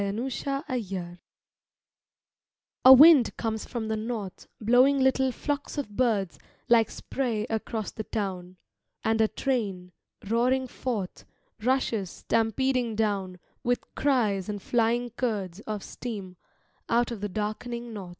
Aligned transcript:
PATIENCE 0.01 1.13
A 2.83 2.91
WIND 2.91 3.37
comes 3.37 3.65
from 3.65 3.87
the 3.87 3.95
north 3.95 4.47
Blowing 4.59 4.97
little 4.97 5.31
flocks 5.31 5.77
of 5.77 5.89
birds 5.95 6.39
Like 6.67 6.89
spray 6.89 7.45
across 7.51 7.91
the 7.91 8.03
town, 8.05 8.57
And 9.03 9.21
a 9.21 9.27
train, 9.27 9.91
roaring 10.27 10.65
forth, 10.65 11.23
Rushes 11.61 12.09
stampeding 12.09 12.95
down 12.95 13.37
With 13.63 13.93
cries 13.93 14.49
and 14.49 14.59
flying 14.59 15.11
curds 15.11 15.59
Of 15.67 15.83
steam, 15.83 16.35
out 16.89 17.11
of 17.11 17.21
the 17.21 17.29
darkening 17.29 17.93
north. 17.93 18.09